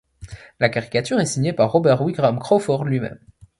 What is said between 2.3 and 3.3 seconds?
Crawford lui-même.